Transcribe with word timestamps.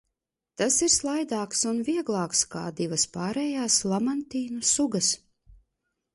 Tas 0.61 0.77
ir 0.85 0.89
slaidāks 0.93 1.61
un 1.71 1.81
vieglāks 1.89 2.41
kā 2.55 2.65
divas 2.81 3.07
pārējās 3.19 3.79
lamantīnu 3.93 4.67
sugas. 4.73 5.13